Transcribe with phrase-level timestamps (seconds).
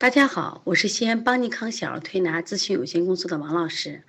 [0.00, 4.02] 大家好，我是西安邦尼康小儿推拿咨询有限公司的王老师。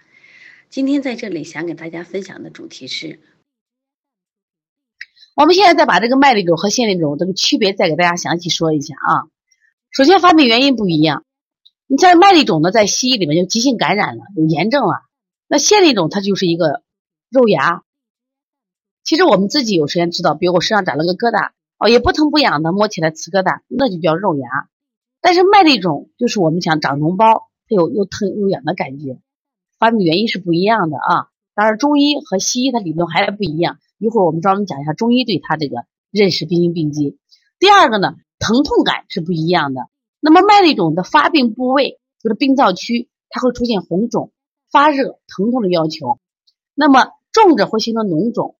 [0.69, 3.19] 今天在这里想给大家分享的主题是，
[5.35, 9.27] 我们现在再把这个麦粒肿和腺粒肿这个区别再给大家详细说一下啊。
[9.89, 11.25] 首先发病原因不一样，
[11.87, 15.03] 你像麦粒肿呢，在西医里面就急性感染了，有炎症了。
[15.49, 16.83] 那腺粒肿它就是一个
[17.29, 17.83] 肉芽。
[19.03, 24.69] 其实我们自己有时间知道，比如我身上长了个疙瘩，哦，也不疼不痒的，摸起来瓷疙瘩，那就叫肉芽。
[25.21, 29.19] 但是麦粒肿就是我们想长脓包，它有又疼又痒的感觉，
[29.77, 31.29] 发病原因是不一样的啊。
[31.53, 37.17] 当然中医和西医它理论还不一样，一会儿我们专门讲一下中医对它这个认识病因病机。
[37.59, 39.87] 第二个呢，疼痛感是不一样的。
[40.19, 44.31] 那么麦粒肿的发病部位就是病灶区，它会出现红肿、
[44.71, 46.19] 发热、疼痛的要求。
[46.73, 48.55] 那么重者会形成脓肿，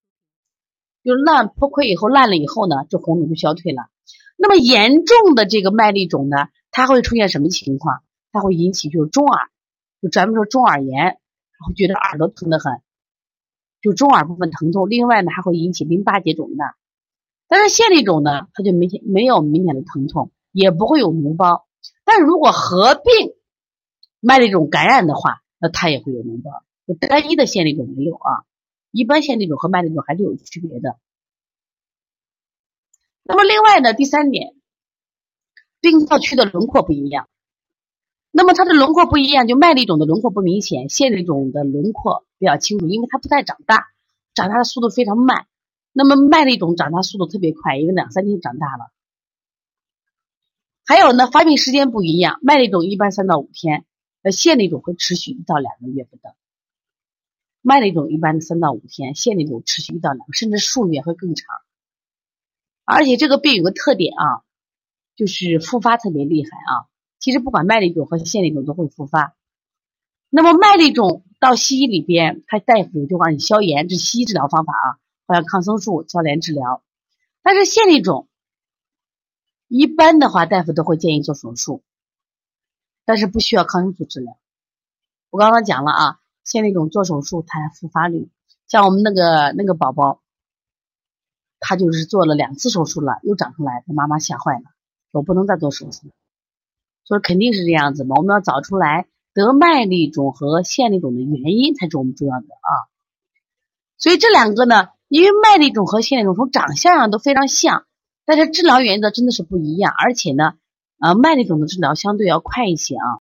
[1.04, 3.90] 就烂破溃以后烂了以后呢，这红肿就消退了。
[4.42, 8.02] 那么严重的这个麦粒肿呢，它会出现什么情况？
[8.32, 9.50] 它会引起就是中耳，
[10.02, 11.20] 就咱们说中耳炎，
[11.64, 12.82] 会觉得耳朵疼得很，
[13.84, 14.90] 就中耳部分疼痛。
[14.90, 16.76] 另外呢，还会引起淋巴结肿大。
[17.48, 21.68] 但是腺粒肿呢，它就明显没有明显的疼痛，也不会有脓包。
[22.04, 23.36] 但如果合并
[24.22, 26.64] 麦粒肿感染的话，那它也会有脓包。
[26.88, 28.42] 就单一的腺粒肿没有啊，
[28.90, 30.98] 一般腺粒肿和麦粒肿还是有区别的。
[33.24, 34.56] 那么另外呢，第三点，
[35.80, 37.30] 病灶区的轮廓不一样。
[38.32, 43.88] 那么它的轮廓不一样，就麦粒肿的轮廓不明显，腺粒肿的轮廓比较清楚，因为它不太长大，
[44.34, 45.48] 长大的速度非常慢。
[45.92, 48.92] 那么麦粒肿长大速度特别快，因为两三天就长大了。
[50.86, 53.86] 还有呢，发病时间不一样，麦粒肿一般三到五天，
[54.24, 56.34] 呃，腺粒肿会持续一到两个月不等。
[57.62, 61.48] 麦粒肿一般三到五天，腺粒肿持续一到两，甚至数月会更长。
[62.94, 64.44] 而且这个病有个特点啊，
[65.16, 66.88] 就是复发特别厉害啊。
[67.20, 69.36] 其实不管麦粒肿和腺粒肿都会复发。
[70.30, 76.84] 那么麦粒肿到西医里边，他大夫就让你消炎，这是西医治疗方法啊，好像抗生素消炎治疗。
[77.42, 78.28] 但是腺粒肿
[79.68, 81.84] 一般的话，大夫都会建议做手术，
[83.06, 84.38] 但是不需要抗生素治疗。
[85.30, 88.30] 我刚刚讲了啊，腺粒肿做手术它复发率，
[88.68, 90.21] 像我们那个那个宝宝。
[91.62, 94.64] 他就是做了两次手术了，又长出来，他妈妈吓坏了，
[95.14, 96.08] 说不能再做手术，
[97.08, 102.72] 说肯定是这样子嘛，我们要找出来得麦粒肿和腺粒肿的原因才是我们重要的啊。
[103.98, 107.86] 所以这两个呢，因为麦粒肿和腺粒肿从长相上都非常像，
[108.26, 110.54] 但是治疗原则真的是不一样，而且呢，
[111.00, 113.22] 呃，麦粒肿的治疗相对要快一些啊。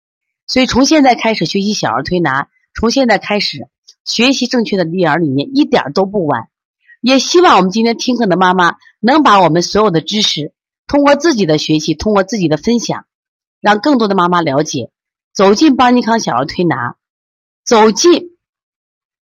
[0.48, 3.68] 所以从现在开始学习小儿推拿，从现在开始
[4.06, 6.48] 学习正确的育儿理念，一点都不晚。
[7.02, 10.54] 也希望我们今天听课的妈妈能把我们所有的知识，
[10.86, 13.06] 通过自己的学习，通过自己的分享，
[13.60, 14.92] 让更多的妈妈了解，
[15.34, 16.96] 走进邦尼康小儿推拿，
[17.66, 18.38] 走进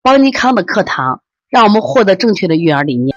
[0.02, 3.14] 邦尼康的课堂，让我们获得正确的育儿理念。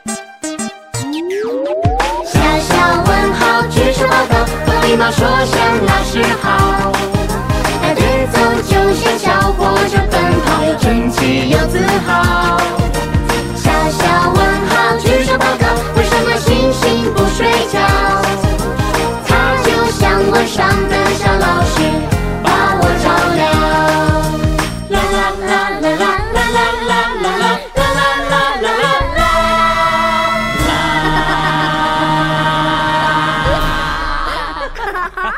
[2.24, 6.92] 小小问号，举手报告，和礼貌说声老师好。
[7.80, 8.02] 带队
[8.32, 9.18] 走，就像